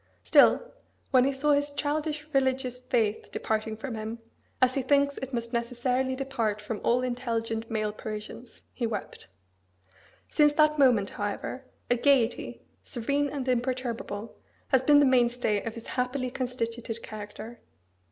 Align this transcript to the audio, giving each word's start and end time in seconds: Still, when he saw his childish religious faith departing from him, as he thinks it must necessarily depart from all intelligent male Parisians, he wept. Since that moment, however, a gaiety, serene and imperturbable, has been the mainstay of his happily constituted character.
Still, 0.23 0.73
when 1.11 1.25
he 1.25 1.31
saw 1.31 1.51
his 1.53 1.69
childish 1.69 2.27
religious 2.33 2.79
faith 2.79 3.31
departing 3.31 3.77
from 3.77 3.93
him, 3.93 4.17
as 4.59 4.73
he 4.73 4.81
thinks 4.81 5.17
it 5.19 5.31
must 5.31 5.53
necessarily 5.53 6.15
depart 6.15 6.59
from 6.59 6.81
all 6.83 7.03
intelligent 7.03 7.69
male 7.69 7.91
Parisians, 7.91 8.63
he 8.73 8.87
wept. 8.87 9.27
Since 10.27 10.53
that 10.53 10.79
moment, 10.79 11.11
however, 11.11 11.65
a 11.91 11.97
gaiety, 11.97 12.63
serene 12.83 13.29
and 13.29 13.47
imperturbable, 13.47 14.35
has 14.69 14.81
been 14.81 14.99
the 15.01 15.05
mainstay 15.05 15.61
of 15.63 15.75
his 15.75 15.85
happily 15.85 16.31
constituted 16.31 17.03
character. 17.03 17.59